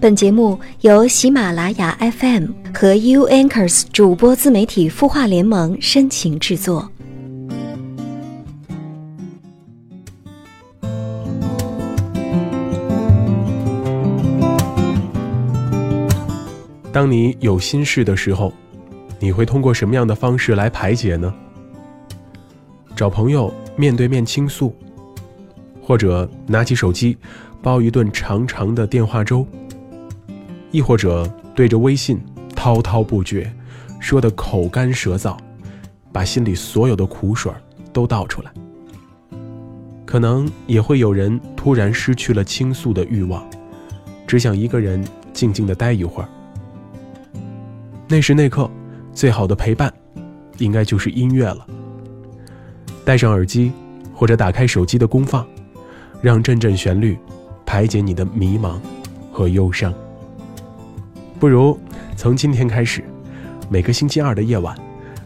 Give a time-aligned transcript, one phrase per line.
[0.00, 6.90] 本节目由喜马拉雅 FM 和 U Anchors 主播自媒体孵化联盟深情制作。
[16.90, 18.50] 当你有心事的时候，
[19.18, 21.30] 你会通过什么样的方式来排解呢？
[22.96, 24.74] 找朋友面对面倾诉，
[25.82, 27.18] 或者拿起手机
[27.60, 29.46] 煲一顿长长的电话粥。
[30.70, 32.20] 亦或者对着微信
[32.54, 33.52] 滔滔不绝，
[33.98, 35.36] 说的口干舌燥，
[36.12, 37.52] 把心里所有的苦水
[37.92, 38.52] 都倒出来。
[40.04, 43.48] 可能也会有人突然失去了倾诉的欲望，
[44.26, 46.28] 只想一个人静静的待一会儿。
[48.08, 48.68] 那时那刻，
[49.12, 49.92] 最好的陪伴，
[50.58, 51.66] 应该就是音乐了。
[53.04, 53.72] 戴上耳机，
[54.12, 55.46] 或者打开手机的功放，
[56.20, 57.16] 让阵阵旋律
[57.64, 58.80] 排解你的迷茫
[59.32, 59.94] 和忧伤。
[61.40, 61.80] 不如
[62.18, 63.02] 从今天开始，
[63.70, 64.76] 每个星期二的夜晚，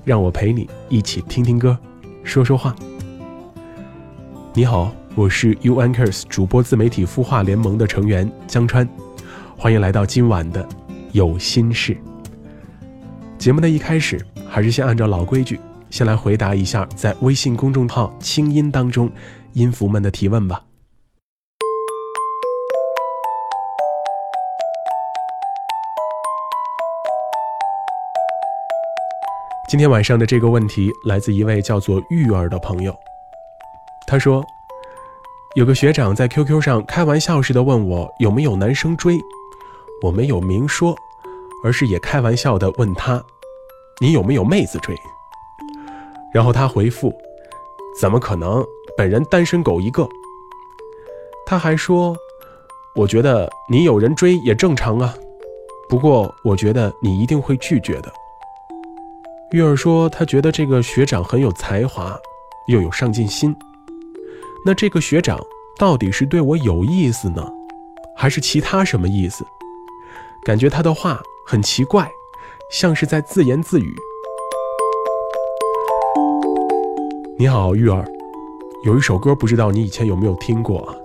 [0.04, 1.76] 让我陪你一起听听歌，
[2.22, 2.72] 说说话。
[4.52, 8.88] 你好，我是 U Anchors 主播自媒体孵化联盟的成员江川，
[9.58, 10.64] 欢迎来到今晚的
[11.10, 11.96] 有心事。
[13.36, 15.58] 节目的一开始，还是先按照老规矩，
[15.90, 19.10] 先来回答一下在微信公众号“清音”当中
[19.54, 20.62] 音符们的提问吧。
[29.74, 32.96] 今天晚上的这个问题来自一位叫做玉儿的朋友。
[34.06, 34.40] 他说，
[35.56, 39.18] 有个学长在 QQ 上开玩笑似的问我有没有男生追，
[40.00, 40.94] 我没有明说，
[41.64, 43.20] 而是也开玩笑的问他，
[44.00, 44.94] 你有没有妹子追？
[46.32, 47.12] 然后他回复，
[48.00, 48.64] 怎么可能，
[48.96, 50.08] 本人单身狗一个。
[51.44, 52.16] 他还说，
[52.94, 55.12] 我觉得你有人追也正常啊，
[55.88, 58.12] 不过我觉得你一定会拒绝的。
[59.52, 62.18] 玉儿说：“他觉得这个学长很有才华，
[62.66, 63.54] 又有上进心。
[64.66, 65.38] 那这个学长
[65.78, 67.46] 到底是对我有意思呢，
[68.16, 69.44] 还是其他什么意思？
[70.44, 72.10] 感觉他的话很奇怪，
[72.70, 73.94] 像是在自言自语。”
[77.38, 78.04] 你好，玉儿，
[78.84, 80.96] 有一首歌，不知道你以前有没有听过？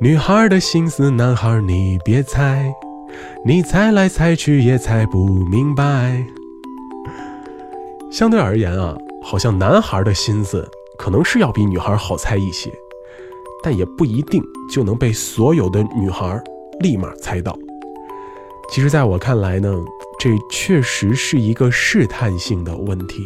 [0.00, 2.72] 女孩的心思，男孩你别猜，
[3.44, 6.24] 你猜来猜去也猜不明白。
[8.10, 12.72] 相对而言啊，好像男孩的心思可能是要比女孩好猜一些，
[13.62, 16.42] 但也不一定就能被所有的女孩
[16.80, 17.56] 立马猜到。
[18.70, 19.74] 其实，在我看来呢，
[20.18, 23.24] 这确实是一个试探性的问题。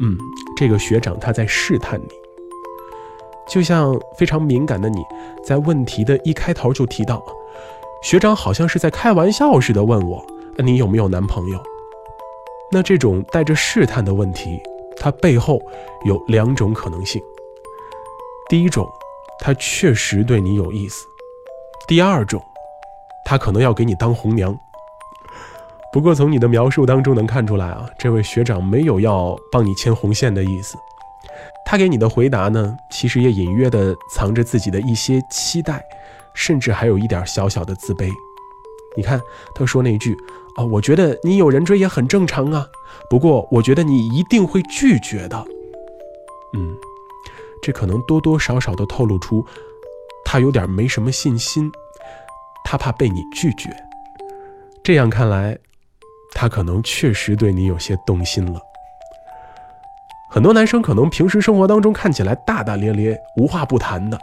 [0.00, 0.16] 嗯，
[0.56, 2.08] 这个学长他在试探你，
[3.48, 4.98] 就像非常敏感的你
[5.44, 7.24] 在问题的一开头就提到，
[8.02, 10.24] 学长好像是在开玩笑似的问我，
[10.58, 11.60] 你有没有男朋友？
[12.70, 14.60] 那这种带着试探的问题，
[14.98, 15.58] 它背后
[16.04, 17.22] 有两种可能性。
[18.48, 18.86] 第一种，
[19.38, 21.06] 他确实对你有意思；
[21.86, 22.42] 第二种，
[23.24, 24.58] 他可能要给你当红娘。
[25.92, 30.76] 不过从你的描述当中能看出来啊，这位学长没有要帮你牵红线的意思。
[31.64, 35.82] 他给你的回答呢，其实也隐约的藏着自己的一些期待，
[36.34, 38.10] 甚至还有一点小小的自卑。
[38.96, 39.18] 你看，
[39.54, 40.14] 他说那句。
[40.58, 42.66] 啊，我觉得你有人追也很正常啊。
[43.08, 45.44] 不过，我觉得你一定会拒绝的。
[46.52, 46.74] 嗯，
[47.62, 49.46] 这可能多多少少的透露出
[50.24, 51.70] 他有点没什么信心，
[52.64, 53.70] 他怕被你拒绝。
[54.82, 55.56] 这样看来，
[56.34, 58.60] 他可能确实对你有些动心了。
[60.28, 64.18] 很多男生可能平时生活当中看起来大大咧咧、无话不谈的，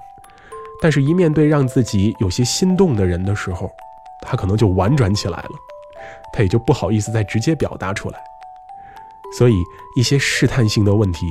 [0.81, 3.71] 但是一面对让自己有些心动的人的时候，
[4.21, 5.51] 他可能就婉转起来了。
[6.35, 8.19] 他也就不好意思再直接表达出来，
[9.37, 9.53] 所以
[9.95, 11.25] 一些试探性的问题，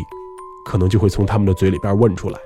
[0.65, 2.41] 可能就会从他们的嘴里边问出来。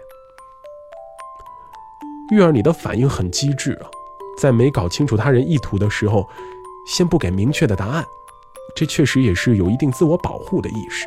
[2.32, 3.86] 玉儿，你的反应很机智啊，
[4.36, 6.28] 在没搞清楚他人意图的时候，
[6.88, 8.04] 先不给明确的答案，
[8.74, 11.06] 这确实也是有一定自我保护的意识。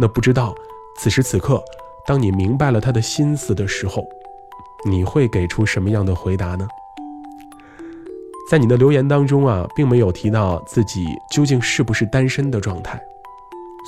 [0.00, 0.54] 那不知道
[0.96, 1.62] 此时此刻，
[2.06, 4.02] 当你明白了他的心思的时候，
[4.88, 6.66] 你会给出什么样的回答呢？
[8.48, 12.98] 在你的留言当中啊，并没有提到自己究竟是不是单身的状态，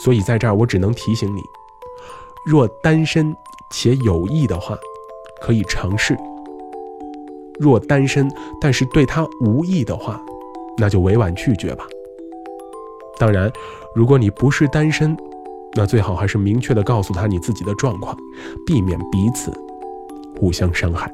[0.05, 1.41] 所以在这儿我只能提醒你：
[2.45, 3.35] 若单身
[3.71, 4.77] 且有意的话，
[5.41, 6.15] 可以尝试；
[7.59, 8.31] 若单身
[8.61, 10.21] 但是对他无意的话，
[10.77, 11.87] 那就委婉拒绝吧。
[13.19, 13.51] 当然，
[13.95, 15.17] 如果你不是单身，
[15.75, 18.15] 那最好还是明确的告诉他你自己的状况，
[18.67, 19.51] 避免彼此
[20.39, 21.11] 互相伤害。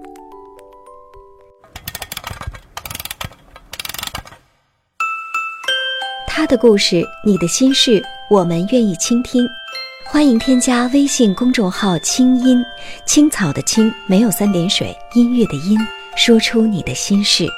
[6.38, 7.98] 他的故事，你的心事，
[8.28, 9.48] 我们愿意倾听。
[10.04, 12.62] 欢迎添加微信公众号“清音
[13.06, 15.78] 青草”的青没有三点水，音乐的音，
[16.14, 17.48] 说出你的心事。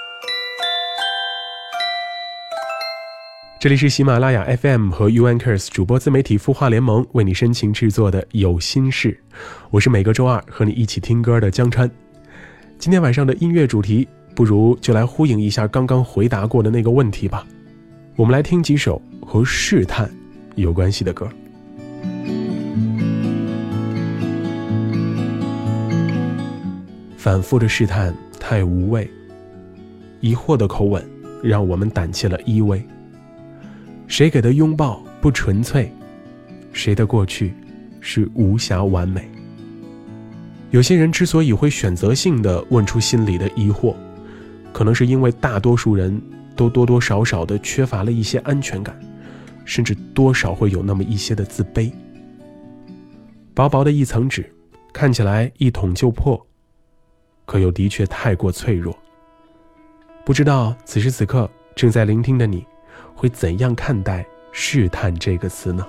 [3.58, 9.10] 这里是喜马拉雅 FM 和 UNKERS 主播自媒体孵化联盟为你深情制作的《有心事》，
[9.72, 11.90] 我是每个周二和你一起听歌的江川。
[12.78, 17.44] 今天晚上的音乐主题，不如就来呼应一下刚刚回答过的那个问题吧。
[18.18, 20.10] 我们来听几首和试探
[20.56, 21.28] 有关系的歌。
[27.16, 29.08] 反复的试探太无味，
[30.20, 31.08] 疑惑的口吻
[31.44, 32.82] 让我们胆怯了依偎。
[34.08, 35.88] 谁给的拥抱不纯粹？
[36.72, 37.54] 谁的过去
[38.00, 39.30] 是无暇完美？
[40.72, 43.94] 有些人之所以会选择性的问出心里的疑惑，
[44.72, 46.20] 可能是因为大多数人
[46.58, 48.98] 都多多少少的缺乏了一些安全感，
[49.64, 51.92] 甚至多少会有那么一些的自卑。
[53.54, 54.52] 薄薄的一层纸，
[54.92, 56.44] 看起来一捅就破，
[57.46, 58.92] 可又的确太过脆弱。
[60.24, 62.66] 不知道此时此刻正在聆听的你，
[63.14, 65.86] 会怎样看待“试探”这个词呢？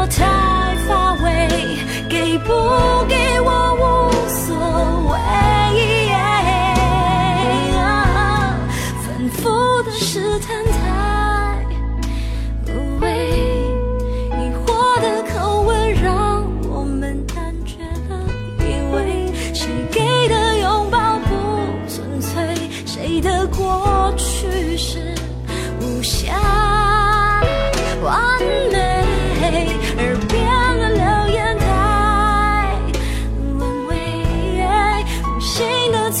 [0.00, 1.48] 我太乏味
[2.08, 2.52] 给不
[3.08, 3.27] 给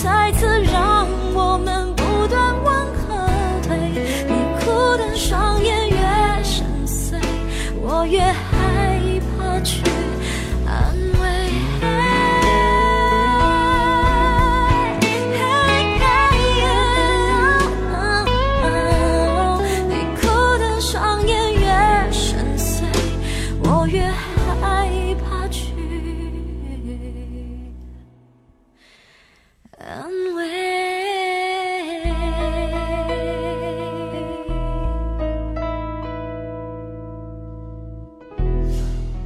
[0.02, 0.67] 再次。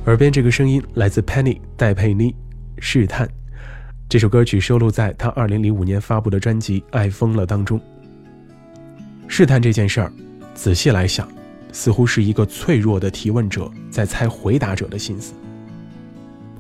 [0.07, 2.33] 耳边这个声音来自 Penny 戴佩妮，
[2.81, 3.25] 《试探》
[4.09, 7.81] 这首歌曲收录在她2005年发布的专辑《爱疯了》当中。
[9.29, 10.13] 试探这件事儿，
[10.55, 11.29] 仔细来想，
[11.71, 15.35] 似乎是一个脆弱的提问者在猜回答者的心思，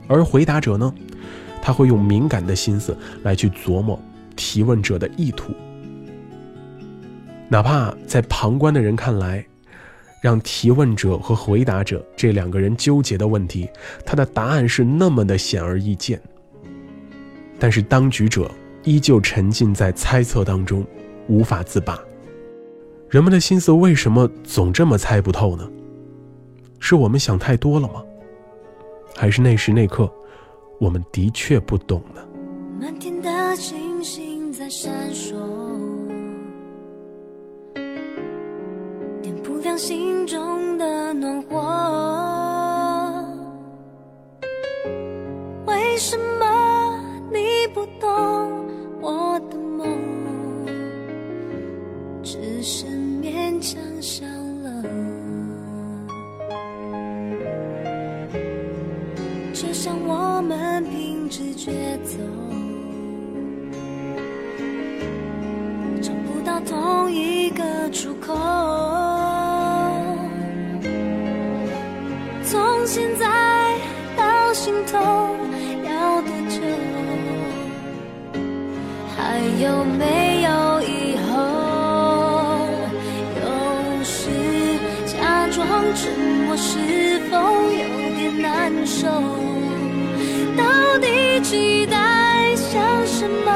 [0.06, 0.94] 而回答者呢，
[1.60, 4.00] 他会用敏感的心思来去琢磨
[4.36, 5.52] 提问者的意图，
[7.48, 9.44] 哪怕在旁观的人看来。
[10.22, 13.68] 让提问者和回答者这两个人纠结的问题，
[14.06, 16.22] 他的答案是那么的显而易见。
[17.58, 18.48] 但是当局者
[18.84, 20.86] 依旧沉浸在猜测当中，
[21.26, 21.98] 无法自拔。
[23.10, 25.68] 人们的心思为什么总这么猜不透呢？
[26.78, 28.04] 是我们想太多了吗？
[29.16, 30.08] 还是那时那刻，
[30.78, 32.22] 我们的确不懂呢？
[32.80, 35.61] 满天的星星在闪烁。
[39.76, 43.24] 心中的暖和，
[45.66, 47.00] 为什么
[47.32, 48.08] 你不懂
[49.00, 49.88] 我的梦？
[52.22, 54.24] 只是勉强笑
[54.62, 54.82] 了，
[59.52, 61.72] 就像我们凭直觉
[62.04, 62.18] 走，
[91.52, 93.52] 期待像什么？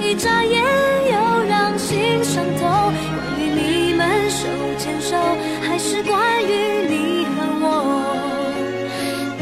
[0.00, 0.62] 一眨眼
[1.10, 2.62] 又让心伤透。
[2.62, 4.46] 关于你们手
[4.78, 5.16] 牵手，
[5.62, 6.86] 还是关于？
[6.88, 7.66] 你和我？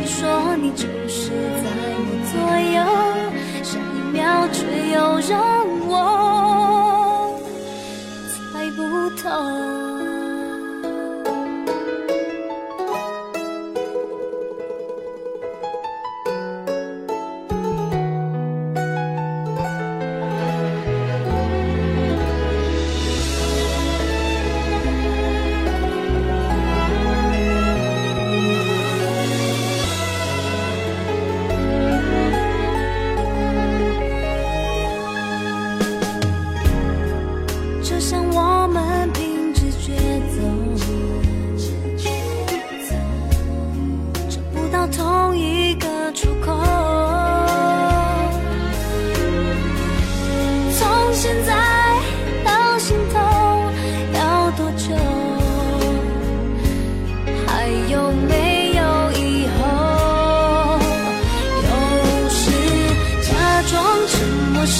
[0.00, 1.28] 你说你就是
[1.62, 1.68] 在
[2.00, 2.32] 我左
[2.72, 2.80] 右，
[3.62, 4.64] 下一秒却
[4.94, 5.61] 又让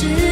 [0.03, 0.32] 是。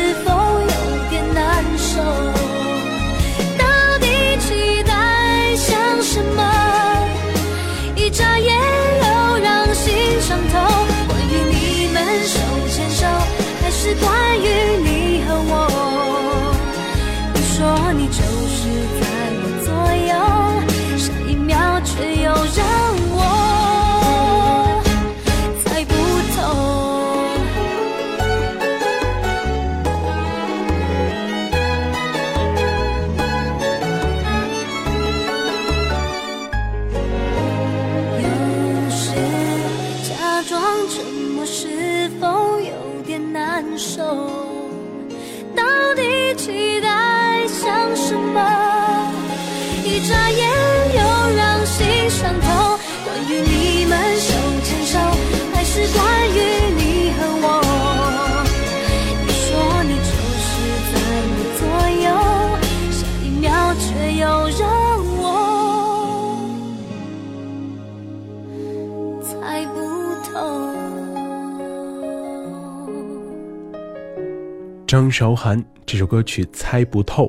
[74.91, 77.27] 张韶涵这首歌曲《猜不透》，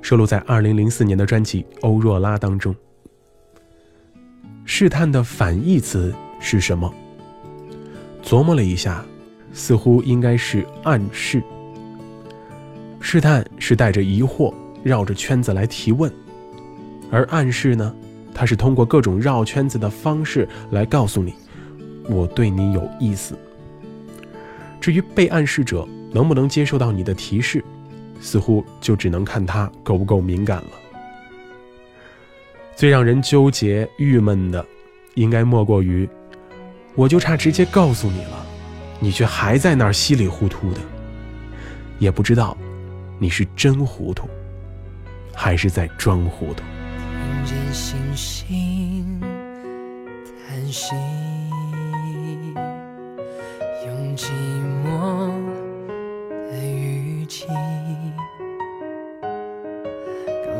[0.00, 2.72] 收录在2004年的专辑《欧若拉》当中。
[4.64, 6.94] 试探的反义词是什么？
[8.22, 9.04] 琢磨了一下，
[9.52, 11.42] 似乎应该是暗示。
[13.00, 16.08] 试探是带着疑惑，绕着圈子来提问，
[17.10, 17.92] 而暗示呢，
[18.32, 21.34] 它是通过各种绕圈子的方式来告诉你，
[22.08, 23.36] 我对你有意思。
[24.80, 25.84] 至于被暗示者。
[26.12, 27.64] 能不能接受到你的提示，
[28.20, 30.70] 似乎就只能看他够不够敏感了。
[32.76, 34.64] 最让人纠结、郁闷的，
[35.14, 36.08] 应该莫过于，
[36.94, 38.46] 我就差直接告诉你了，
[38.98, 40.80] 你却还在那儿稀里糊涂的，
[41.98, 42.56] 也不知道
[43.18, 44.28] 你是真糊涂，
[45.34, 46.62] 还是在装糊涂。
[47.72, 49.20] 星星
[50.48, 50.92] 叹息，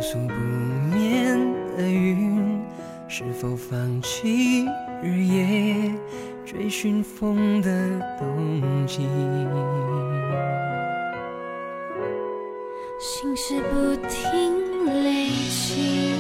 [0.01, 0.33] 告诉不
[0.97, 1.39] 眠
[1.77, 2.59] 的云，
[3.07, 4.65] 是否放弃
[5.03, 5.93] 日夜
[6.47, 7.71] 追寻风的
[8.19, 9.07] 踪迹。
[12.99, 16.15] 心事不停累积，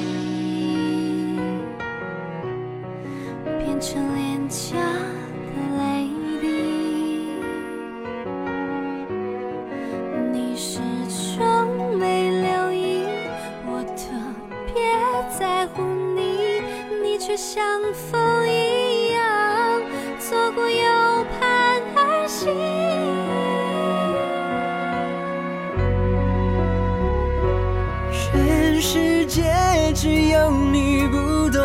[30.03, 31.63] 只有你不懂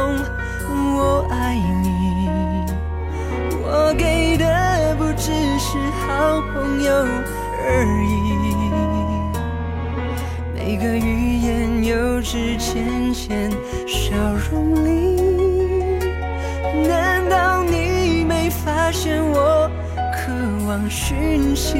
[0.67, 2.27] 我爱你，
[3.63, 6.91] 我给的不只是好朋友
[7.63, 8.11] 而已。
[10.53, 13.49] 每个语言又止浅浅
[13.87, 14.13] 笑
[14.51, 15.15] 容里，
[16.89, 19.71] 难道你没发现我
[20.13, 20.33] 渴
[20.67, 21.79] 望讯息？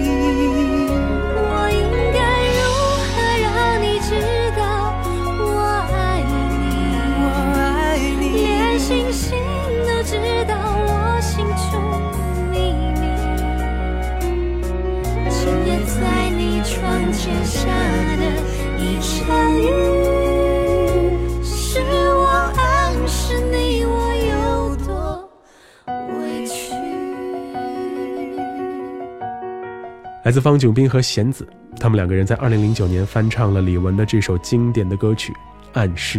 [30.25, 31.47] 来自方炯斌和弦子，
[31.79, 35.31] 他们两个人在2009年翻唱了李玟的这首经典的歌曲
[35.73, 36.17] 《暗示》。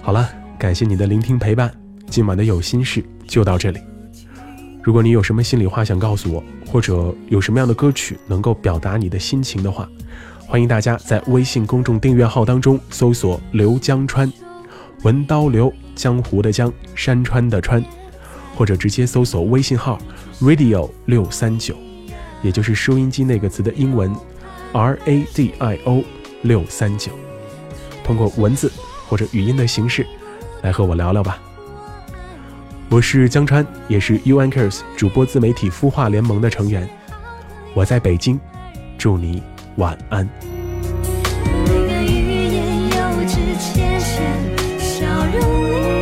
[0.00, 0.26] 好了，
[0.58, 1.70] 感谢你的聆听陪伴，
[2.06, 3.78] 今晚的有心事就到这里。
[4.82, 9.86] 如果你有什么心里话想告诉我，或者有什么样的歌曲能够表达你的心情的话，
[10.38, 14.32] 欢迎大家在微信公众订阅号当中搜索“刘江川”，
[15.04, 17.84] 文刀刘，江湖的江，山川的川，
[18.56, 19.98] 或者直接搜索微信号
[20.40, 21.76] radio 六三九。
[22.42, 24.14] 也就是收音机那个词的英文
[24.72, 26.02] R A D I O
[26.42, 27.12] 六三九，
[28.04, 28.70] 通过文字
[29.08, 30.06] 或者语音的形式
[30.62, 31.40] 来和我聊聊吧。
[32.88, 36.88] 我是江川，也是 U Anchors 主播自媒体孵化联盟的成员。
[37.74, 38.38] 我在北京，
[38.98, 39.42] 祝你
[39.76, 40.28] 晚安。
[44.78, 46.01] 笑容